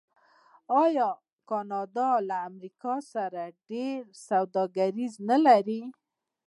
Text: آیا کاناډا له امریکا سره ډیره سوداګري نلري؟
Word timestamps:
آیا 0.83 1.09
کاناډا 1.49 2.11
له 2.29 2.35
امریکا 2.49 2.93
سره 3.13 3.41
ډیره 3.69 4.09
سوداګري 4.27 5.07
نلري؟ 5.29 5.81